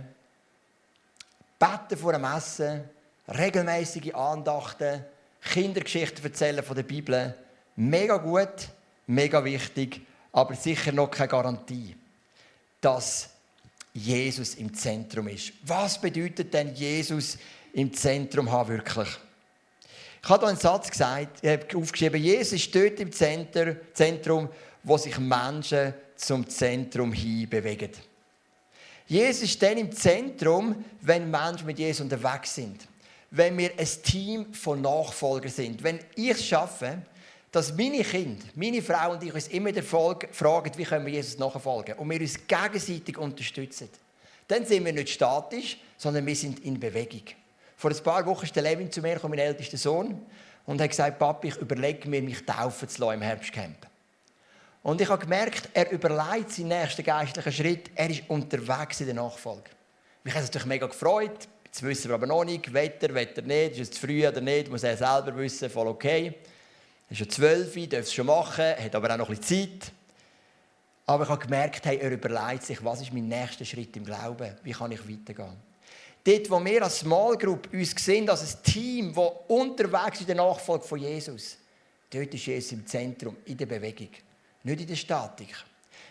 [1.58, 2.82] beten vor dem Essen,
[3.28, 5.04] regelmäßige Andachten,
[5.42, 7.34] Kindergeschichten erzählen von der Bibel,
[7.76, 8.70] mega gut,
[9.06, 10.00] mega wichtig,
[10.32, 11.94] aber sicher noch keine Garantie,
[12.80, 13.28] dass
[13.92, 15.52] Jesus im Zentrum ist.
[15.66, 17.36] Was bedeutet denn Jesus
[17.74, 19.10] im Zentrum haben wirklich?
[20.22, 24.48] Ich habe hier einen Satz gesagt, ich habe aufgeschrieben, Jesus dort im Zentrum,
[24.84, 27.90] wo sich Menschen zum Zentrum hin bewegen.
[29.12, 32.88] Jesus ist dann im Zentrum, wenn Menschen mit Jesus unterwegs sind.
[33.30, 35.82] Wenn wir ein Team von Nachfolgern sind.
[35.82, 37.02] Wenn ich es schaffe,
[37.50, 41.38] dass meine Kinder, meine Frau und ich uns immer wieder fragen, wie können wir Jesus
[41.38, 43.90] nachfolgen und wir uns gegenseitig unterstützen.
[44.48, 47.24] Dann sind wir nicht statisch, sondern wir sind in Bewegung.
[47.76, 50.22] Vor ein paar Wochen ist der Levin zu mir, mein ältester Sohn,
[50.64, 53.91] und hat gesagt, Papi, ich überlege mir, mich taufen zu lassen im Herbstcamp.
[54.82, 57.90] Und ich habe gemerkt, er überlegt seinen nächsten geistlichen Schritt.
[57.94, 59.70] Er ist unterwegs in der Nachfolge.
[60.24, 61.48] Mich hat es natürlich mega gefreut.
[61.64, 64.70] Jetzt wissen wir aber noch nicht, Wetter, Wetter nicht, ist es zu früh oder nicht,
[64.70, 66.34] muss er selber wissen, voll okay.
[67.08, 69.92] Er ist schon zwölf, darf es schon machen, hat aber auch noch ein bisschen Zeit.
[71.06, 74.54] Aber ich habe gemerkt, hey, er überlegt sich, was ist mein nächster Schritt im Glauben?
[74.62, 75.56] Wie kann ich weitergehen?
[76.24, 80.36] Dort, wo wir als Small Group uns sehen, als ein Team, das unterwegs in der
[80.36, 81.56] Nachfolge von Jesus,
[82.10, 84.10] dort ist Jesus im Zentrum, in der Bewegung
[84.64, 85.54] nicht in der Statik.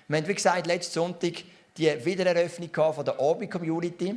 [0.07, 1.43] Wir haben, wie gesagt, letzten Sonntag
[1.77, 4.15] die Wiedereröffnung von der Obi-Community.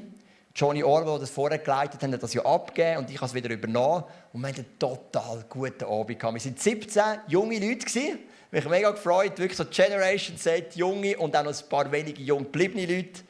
[0.57, 3.35] Johnny Orwell, der das vorher geleitet hat, hat das ja abgegeben und ich habe es
[3.35, 4.05] wieder übernommen.
[4.33, 6.09] Und wir hatten einen total guten Abend.
[6.09, 7.87] Wir waren 17 junge Leute.
[7.87, 8.19] Habe
[8.51, 9.39] mich mega gefreut.
[9.39, 13.23] Wirklich so Generation Set, junge und auch noch ein paar wenige jung gebliebene Leute.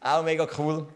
[0.00, 0.88] Auch mega cool.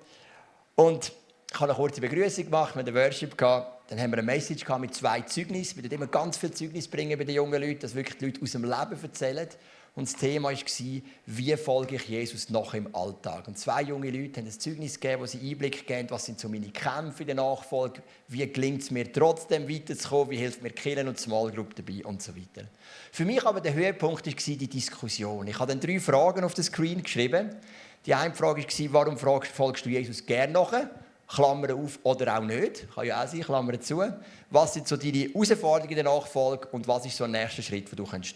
[0.75, 1.13] Und
[1.53, 3.39] ich habe eine kurze Begrüßung gemacht, wir hatten Worship.
[3.39, 3.76] Gehabt.
[3.88, 5.83] Dann haben wir eine Message mit zwei Zeugnissen.
[5.83, 8.53] Wir immer ganz viel Zeugnis bringen bei den jungen Leuten, dass wirklich die Leute aus
[8.53, 9.49] dem Leben erzählen.
[9.94, 13.49] Und das Thema war, wie folge ich Jesus noch im Alltag?
[13.49, 16.51] Und zwei junge Leute haben ein Zeugnis gegeben, wo sie Einblick geben, was sind so
[16.51, 21.09] meine Kämpfe in der Nachfolge, wie gelingt es mir trotzdem weiterzukommen, wie hilft mir Killen
[21.09, 22.68] und Small Group dabei und so weiter.
[23.11, 25.46] Für mich aber der Höhepunkt war die Diskussion.
[25.46, 27.57] Ich habe dann drei Fragen auf den Screen geschrieben.
[28.05, 30.90] Die eine Frage war, warum folgst du Jesus gerne nachher?
[31.29, 34.03] Klammer auf oder auch nicht, kann ja auch sein, Klammer zu.
[34.51, 37.91] Was sind so deine Herausforderungen in der Nachfolge und was ist so der nächste Schritt,
[37.91, 38.35] den du tun kannst?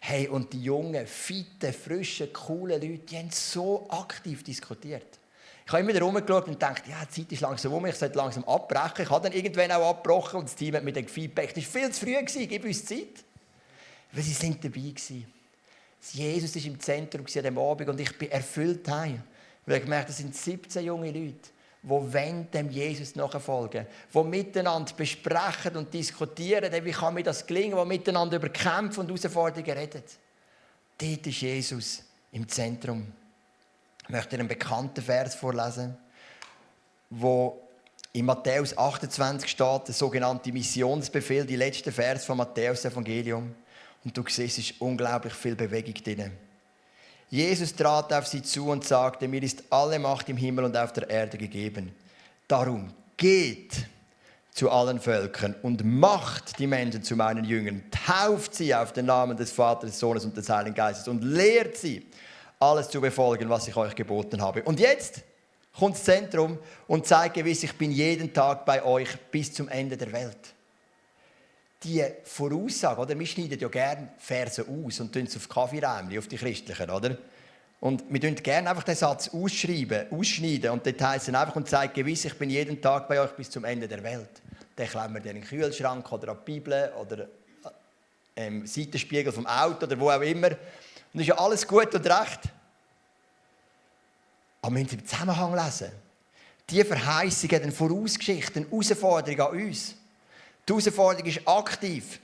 [0.00, 5.18] Hey, und die jungen, fitten, frischen, coolen Leute, die haben so aktiv diskutiert.
[5.66, 8.16] Ich habe immer wieder rumgeschaut und gedacht, ja, die Zeit ist langsam um, ich sollte
[8.16, 9.04] langsam abbrechen.
[9.04, 11.82] Ich habe dann irgendwann auch abgebrochen und das Team hat mir dann Feedback, das war
[11.82, 13.24] viel zu früh, gib uns Zeit.
[14.12, 15.26] Weil sie sind dabei gewesen.
[16.12, 19.22] Jesus ist im Zentrum an diesem Abend und ich bin erfüllt heim.
[19.66, 21.50] Weil ich gemerkt das sind 17 junge Leute,
[21.82, 27.86] die dem Jesus nachfolgen die miteinander besprechen und diskutieren, wie kann mir das gelingen, die
[27.86, 30.02] miteinander über Kämpfe und Herausforderungen reden.
[30.98, 33.10] Dort ist Jesus im Zentrum.
[34.02, 35.96] Ich möchte einen bekannten Vers vorlesen,
[37.08, 37.62] wo
[38.12, 43.54] in Matthäus 28 steht, der sogenannte Missionsbefehl, die letzte Vers von Matthäus Evangelium.
[44.04, 46.32] Und du siehst, es ist unglaublich viel Bewegung drin.
[47.30, 50.92] Jesus trat auf sie zu und sagte, mir ist alle Macht im Himmel und auf
[50.92, 51.92] der Erde gegeben.
[52.48, 53.86] Darum geht
[54.50, 59.36] zu allen Völkern und macht die Menschen zu meinen Jüngern, tauft sie auf den Namen
[59.36, 62.04] des Vaters, des Sohnes und des Heiligen Geistes und lehrt sie,
[62.58, 64.62] alles zu befolgen, was ich euch geboten habe.
[64.64, 65.22] Und jetzt
[65.78, 69.96] kommt das Zentrum und zeigt gewiss, ich bin jeden Tag bei euch bis zum Ende
[69.96, 70.54] der Welt
[71.82, 73.18] die Voraussage, oder?
[73.18, 77.16] Wir schneiden ja gerne Verse aus und tun es auf Kaffeeräumchen, auf die christlichen, oder?
[77.80, 81.94] Und wir tun gerne einfach den Satz ausschreiben, ausschneiden und dort heisst einfach und sagt
[81.94, 84.28] gewiss, ich bin jeden Tag bei euch bis zum Ende der Welt.
[84.76, 87.26] Dann klemmen wir den in den Kühlschrank oder an die Bibel oder
[88.34, 90.48] im ähm, Seitenspiegel vom Auto oder wo auch immer.
[90.48, 90.58] Und
[91.14, 92.40] das ist ja alles gut und recht.
[94.62, 95.90] Aber wir müssen im Zusammenhang lesen.
[96.68, 99.94] Die Verheißung hat eine Vorausgeschichte, eine Herausforderung an uns.
[100.68, 102.20] Die Herausforderung ist aktiv.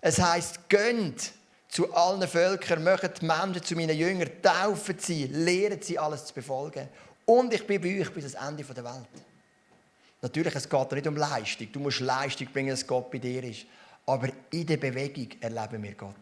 [0.00, 1.32] Es heißt, gönnt
[1.68, 6.34] zu allen Völkern, macht die Menschen zu meinen Jüngern, taufen sie, lehren sie, alles zu
[6.34, 6.88] befolgen.
[7.24, 9.24] Und ich bin bei euch bis ans Ende der Welt.
[10.22, 11.70] Natürlich, es geht nicht um Leistung.
[11.72, 13.66] Du musst Leistung bringen, dass Gott bei dir ist.
[14.06, 16.14] Aber in der Bewegung erleben wir Gott.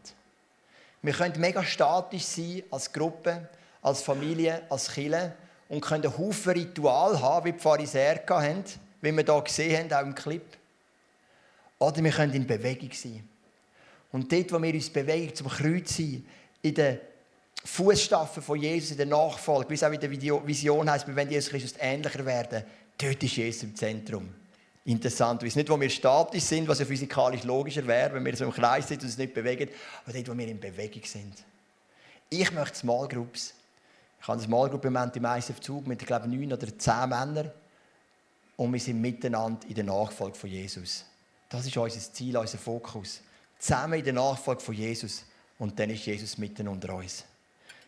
[1.02, 3.48] Wir können mega statisch sein als Gruppe,
[3.82, 5.34] als Familie, als Kirche
[5.68, 8.64] und können einen Haufen Ritual haben, wie die Pharisäer hatten,
[9.00, 10.46] wie wir hier gesehen haben, auch im Clip.
[11.82, 13.28] Oder wir können in Bewegung sein.
[14.12, 16.24] Und dort, wo wir uns bewegen, zum Kreuz sein,
[16.62, 17.00] in den
[17.64, 21.30] Fußstapfen von Jesus, in der Nachfolge, wie es auch in der Vision heißt, wir wollen
[21.30, 22.62] Jesus Christus ähnlicher werden,
[22.98, 24.32] dort ist Jesus im Zentrum.
[24.84, 28.52] Interessant, nicht, wo wir statisch sind, was ja physikalisch logischer wäre, wenn wir so im
[28.52, 29.68] Kreis sind und uns nicht bewegen,
[30.04, 31.34] aber dort, wo wir in Bewegung sind.
[32.30, 33.54] Ich möchte Small Groups.
[34.20, 37.08] Ich habe ein Small Group im Moment im ISF-Zug mit, ich glaube, neun oder zehn
[37.08, 37.50] Männern.
[38.56, 41.06] Und wir sind miteinander in der Nachfolge von Jesus.
[41.52, 43.20] Das ist unser Ziel, unser Fokus.
[43.58, 45.24] Zusammen in der Nachfolge von Jesus.
[45.58, 47.24] Und dann ist Jesus mitten unter uns.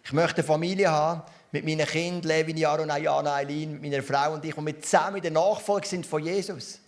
[0.04, 4.34] Ich möchte eine Familie haben mit meinen Kindern, Levin, Jaron, Ayana, Eileen, mit meiner Frau
[4.34, 6.78] und ich, und wir zusammen in der Nachfolge sind von Jesus.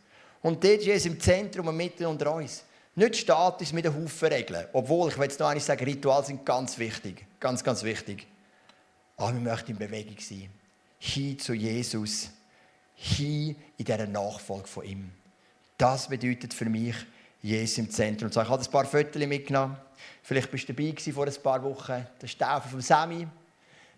[0.42, 2.62] Und dort ist Jesus im Zentrum und mitten unter uns.
[2.94, 4.66] Nicht Status mit einem Haufen Regeln.
[4.74, 7.24] Obwohl, ich will jetzt noch einmal sagen, Rituale sind ganz wichtig.
[7.40, 8.26] Ganz, ganz wichtig.
[9.16, 10.50] Aber wir möchten in Bewegung sein.
[10.98, 12.28] Hin zu Jesus.
[12.94, 15.10] Hin in dieser Nachfolge von ihm.
[15.76, 16.94] Das bedeutet für mich
[17.42, 18.30] Jesus im Zentrum.
[18.30, 19.76] ich habe ein paar Fotos mitgenommen.
[20.22, 22.06] Vielleicht bist du dabei vor ein paar Wochen.
[22.18, 23.26] Das ist Taufe von Sammy.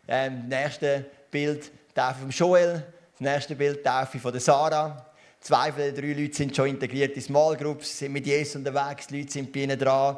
[0.06, 2.84] Ähm, das nächste Bild Taufe von Joel.
[3.12, 5.06] Das nächste Bild Taufe von Sarah.
[5.40, 9.06] Zwei von den drei Leuten sind schon integriert in Small Groups, sind mit Jesus unterwegs,
[9.06, 10.16] die Leute sind bei ihnen dran.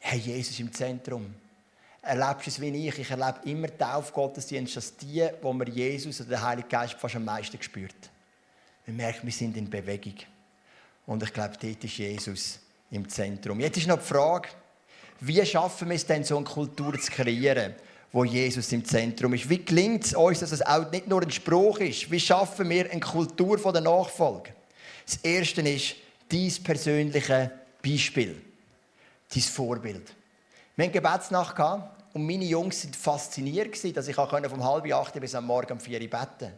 [0.00, 1.34] Hey, Jesus im Zentrum.
[2.02, 2.98] Erlebst du es wie ich?
[2.98, 7.16] Ich erlebe immer die Taufgottesdienst als die, wo man Jesus oder den Heiligen Geist fast
[7.16, 8.10] am meisten spürt.
[8.86, 10.14] Wir merken, wir sind in Bewegung.
[11.10, 12.60] Und ich glaube, dort ist Jesus
[12.92, 13.58] im Zentrum.
[13.58, 14.48] Jetzt ist noch die Frage,
[15.18, 17.74] wie schaffen wir es denn, so eine Kultur zu kreieren,
[18.12, 19.50] wo Jesus im Zentrum ist?
[19.50, 22.08] Wie gelingt es uns, dass es auch nicht nur ein Spruch ist?
[22.12, 24.54] Wie schaffen wir eine Kultur der Nachfolge?
[25.04, 25.96] Das Erste ist
[26.28, 27.50] dein persönliche
[27.82, 28.40] Beispiel,
[29.34, 30.14] dein Vorbild.
[30.76, 31.58] Wir hatten Gebetsnacht
[32.12, 36.00] und meine Jungs waren fasziniert, dass ich vom halb acht bis am Morgen um vier
[36.00, 36.52] Uhr beten konnte.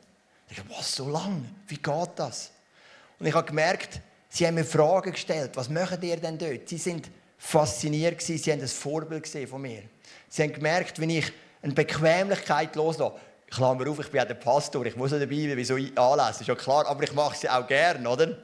[0.51, 1.47] Ich dachte, was, so lange?
[1.69, 2.51] Wie geht das?
[3.19, 4.03] Und ich habe gemerkt,
[4.35, 5.51] Sie haben mir Fragen gestellt.
[5.57, 6.67] Was macht ihr denn dort?
[6.67, 8.23] Sie sind fasziniert.
[8.23, 9.83] Sie haben ein Vorbild von mir.
[10.27, 13.17] Sie haben gemerkt, wenn ich eine Bequemlichkeit loslasse,
[13.51, 16.41] Klammer auf, ich bin ja der Pastor, ich muss ja dabei sein, wie so anlesen,
[16.41, 18.39] ist ja klar, aber ich mache sie auch gerne, oder?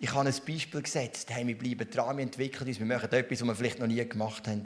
[0.00, 3.42] Ich habe ein Beispiel gesetzt, hey, wir bleiben dran, wir entwickeln uns, wir machen etwas,
[3.42, 4.64] was wir vielleicht noch nie gemacht haben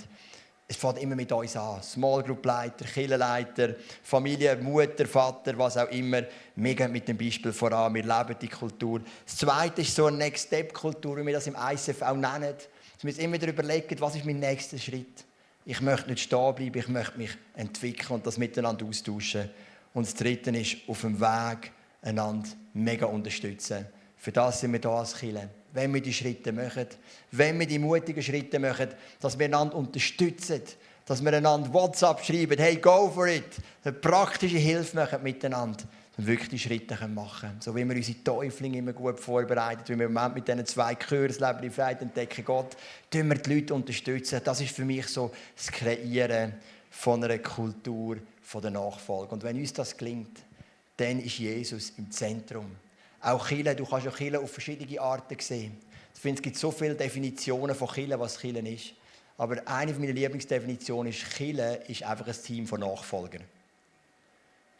[0.70, 1.83] es fängt immer mit uns an.
[1.83, 6.22] Small Group Leiter, Kirchenleiter, Familie, Mutter, Vater, was auch immer.
[6.57, 9.00] Wir gehen mit dem Beispiel voran, wir leben die Kultur.
[9.24, 12.54] Das Zweite ist so eine Next Step Kultur, wie wir das im ICF auch nennen.
[13.00, 15.24] Wir müssen immer darüber überlegen, was ist mein nächster Schritt.
[15.64, 19.48] Ich möchte nicht stehen bleiben, ich möchte mich entwickeln und das miteinander austauschen.
[19.94, 23.87] Und das Dritte ist, auf dem Weg einander mega unterstützen.
[24.16, 26.87] Für das sind wir hier als Kirche wenn wir die Schritte machen,
[27.33, 28.88] wenn wir die mutigen Schritte machen,
[29.20, 30.62] dass wir einander unterstützen,
[31.04, 33.44] dass wir einander WhatsApp schreiben, hey, go for it,
[33.85, 35.78] eine praktische Hilfe machen miteinander,
[36.16, 37.61] dass wir wirklich die Schritte machen können.
[37.61, 40.94] So wie wir unsere Täuflinge immer gut vorbereiten, wie wir im Moment mit diesen zwei
[40.94, 42.76] Kursen Leben in Freiheit entdecken Gott,
[43.11, 44.40] tun wir die Leute unterstützen.
[44.44, 46.54] Das ist für mich so das Kreieren
[46.90, 49.33] von einer Kultur von der Nachfolge.
[49.33, 50.40] Und wenn uns das gelingt,
[50.96, 52.66] dann ist Jesus im Zentrum.
[53.20, 55.76] Auch Chile, du kannst ja Chile auf verschiedene Arten sehen.
[56.14, 58.92] Ich finde, es gibt so viele Definitionen von Chile, was Chile ist.
[59.37, 63.44] Aber eine meiner Lieblingsdefinitionen ist, Chile ist einfach ein Team von Nachfolgern.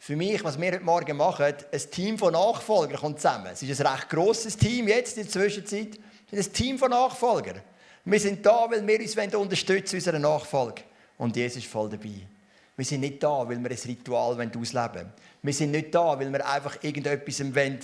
[0.01, 3.47] Für mich, was wir heute Morgen machen, ein Team von Nachfolgern kommt zusammen.
[3.51, 5.99] Es ist ein recht grosses Team jetzt in der Zwischenzeit.
[6.31, 7.61] Es ist ein Team von Nachfolgern.
[8.05, 10.83] Wir sind da, weil wir uns unterstützen in unserer Nachfolge.
[11.17, 12.25] Und Jesus ist voll dabei.
[12.77, 15.13] Wir sind nicht da, weil wir ein Ritual ausleben wollen.
[15.43, 17.79] Wir sind nicht da, weil wir einfach irgendetwas wollen,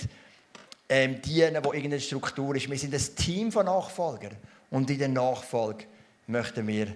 [0.88, 2.70] ähm, dienen, wo irgendeine Struktur ist.
[2.70, 4.36] Wir sind ein Team von Nachfolgern.
[4.70, 5.84] Und in der Nachfolge
[6.26, 6.94] möchten wir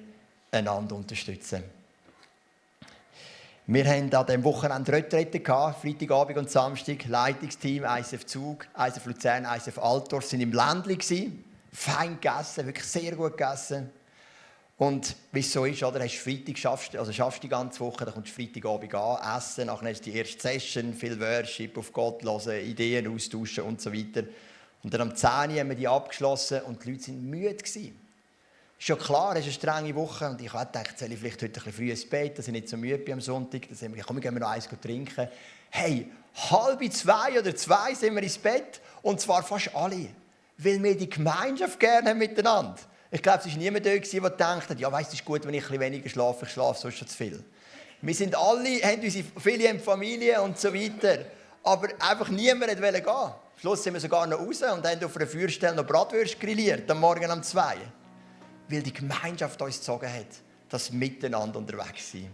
[0.50, 1.62] einander unterstützen.
[3.66, 7.06] Wir haben an diesem Wochenende Retrette gehabt, Freitagabend und Samstag.
[7.06, 10.98] Leitungsteam, ISF Zug, ISF Luzern, ISF Altdorf sind im Ländli.
[11.72, 13.90] Fein gegessen, wirklich sehr gut gegessen.
[14.80, 18.06] Und wie es so ist, oder, hast du Freitag, schaffst, also schaffst die ganze Woche,
[18.06, 22.22] dann kommst du Freitagabend an, essen, nachher ist die erste Session, viel Worship, auf Gott
[22.22, 24.22] hören, Ideen austauschen und so weiter.
[24.82, 27.56] Und dann am 10 Uhr haben wir die abgeschlossen und die Leute waren müde.
[27.56, 28.00] Gewesen.
[28.78, 31.42] Ist schon klar, es ist eine strenge Woche und ich habe gedacht, soll ich vielleicht
[31.42, 33.68] heute ein bisschen früh ins Bett, dass ich nicht so müde bin am Sonntag.
[33.68, 35.28] Dann sind wir, komm, gehen wir noch eins trinken.
[35.68, 36.10] Hey,
[36.50, 40.08] halb zwei oder zwei sind wir ins Bett und zwar fast alle,
[40.56, 42.78] weil wir die Gemeinschaft gerne haben miteinander.
[43.12, 45.68] Ich glaube, es war niemand da, der dachte, ja, weißt, es ist gut, wenn ich
[45.68, 47.44] ein weniger schlafe, ich schlafe sonst schon zu viel.
[48.02, 51.24] Wir sind alle, haben unsere, viele haben Familie und so weiter.
[51.64, 53.12] Aber einfach niemand wollte gehen.
[53.12, 56.90] Am Schluss sind wir sogar noch raus und haben auf einer Feuerstelle noch Bratwürste grilliert,
[56.90, 57.76] am Morgen um zwei.
[58.68, 60.28] Weil die Gemeinschaft uns gezogen hat,
[60.68, 62.30] dass wir miteinander unterwegs sind.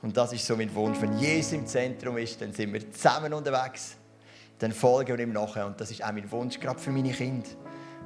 [0.00, 0.98] Und das ist so mein Wunsch.
[1.00, 3.96] Wenn Jesus im Zentrum ist, dann sind wir zusammen unterwegs.
[4.60, 5.66] Dann folgen wir ihm nachher.
[5.66, 7.48] Und das ist auch mein Wunsch, gerade für meine Kinder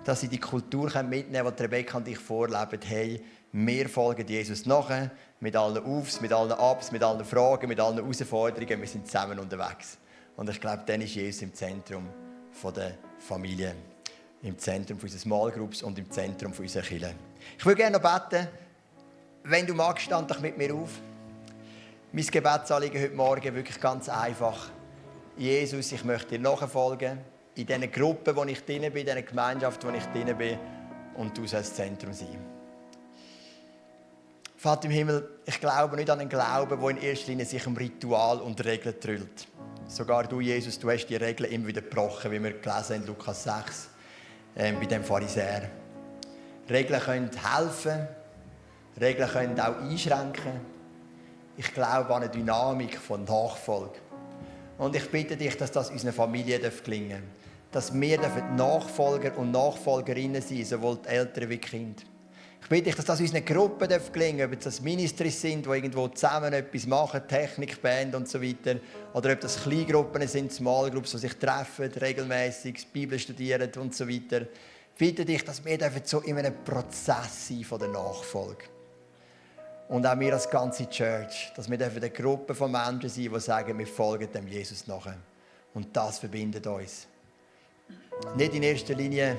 [0.06, 2.80] dass sie die Kultur mitnehmen können, die Rebecca und ich vorleben.
[2.84, 7.80] Hey, wir folgen Jesus nachher, mit allen Aufs, mit allen Abs, mit allen Fragen, mit
[7.80, 8.80] allen Herausforderungen.
[8.80, 9.98] Wir sind zusammen unterwegs.
[10.36, 12.08] Und ich glaube, dann ist Jesus im Zentrum
[12.74, 13.74] der Familie,
[14.42, 17.14] im Zentrum unserer Small und im Zentrum unserer Kirche.
[17.58, 18.46] Ich würde gerne noch beten,
[19.42, 20.90] wenn du magst, stand doch mit mir auf.
[22.12, 24.70] Mein Gebetsanliegen heute Morgen wirklich ganz einfach.
[25.36, 27.18] Jesus, ich möchte dir nachfolgen
[27.56, 30.58] in diesen Gruppen, wo ich drin bin, in dieser Gemeinschaft, wo ich drin bin
[31.14, 32.38] und du sollst das Zentrum sein.
[34.56, 37.76] Vater im Himmel, ich glaube nicht an einen Glauben, der in erster Linie sich um
[37.76, 39.48] Ritual und Regeln drüllt.
[39.86, 43.44] Sogar du, Jesus, du hast die Regeln immer wieder gebrochen, wie wir gelesen in Lukas
[43.44, 43.88] 6,
[44.56, 45.70] äh, bei dem Pharisäer.
[46.68, 48.08] Regeln können helfen,
[49.00, 50.60] Regeln können auch einschränken.
[51.56, 53.98] Ich glaube an eine Dynamik von Nachfolge.
[54.78, 58.18] Und ich bitte dich, dass das unserer Familie gelingen darf dass wir
[58.57, 62.02] Nachfolger und Nachfolgerinnen sein sowohl die Eltern wie die Kinder.
[62.66, 66.09] Ich bitte dich, dass das unseren Gruppen gelingen darf, ob das Ministries sind, die irgendwo
[66.09, 68.81] zusammen etwas machen, Technik, Band und so weiter,
[69.14, 74.09] oder ob das Kleingruppen sind, Small Groups, die sich treffen, regelmäßig Bibel studieren und so
[74.09, 74.40] weiter.
[74.40, 78.64] Ich bitte dich, dass wir so in einem Prozess sein von der Nachfolge.
[79.88, 83.79] Und auch wir als ganze Church, dass wir eine Gruppe von Menschen sein, die sagen,
[83.79, 85.18] wir folgen dem Jesus nachher.
[85.72, 87.07] Und das verbindet uns.
[88.37, 89.37] Nicht in erster Linie,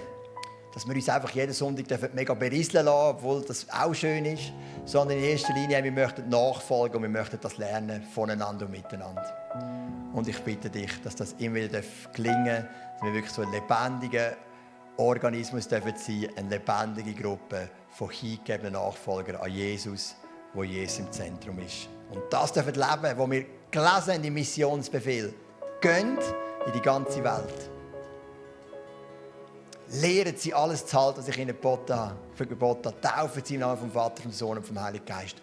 [0.73, 4.51] dass wir uns einfach jeden Sonntag mega berieseln lassen, obwohl das auch schön ist,
[4.85, 9.25] sondern in erster Linie, wir möchten nachfolgen und wir möchten das lernen voneinander und miteinander.
[10.13, 11.81] Und ich bitte dich, dass das immer wieder
[12.13, 14.37] gelingen darf, dass wir wirklich so ein lebendiger
[14.97, 20.15] Organismus dürfen sein, eine lebendige Gruppe von hingegebenen Nachfolgern an Jesus,
[20.53, 21.89] wo Jesus im Zentrum ist.
[22.11, 25.33] Und das dürfen leben, wo wir gelesen haben im Missionsbefehl.
[25.81, 26.21] Gönnt
[26.65, 27.76] in die ganze Welt.
[29.89, 32.15] Lehren sie alles zu halten, was ich ihnen geboten habe.
[32.33, 33.01] Für geboten habe.
[33.01, 35.37] Taufen sie im Namen vom Vater, vom Sohn und vom Heiligen Geist.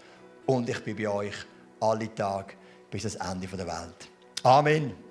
[0.46, 1.34] Und ich bin bei euch
[1.80, 2.54] alle Tage
[2.90, 4.10] bis ans Ende der Welt.
[4.42, 5.03] Amen.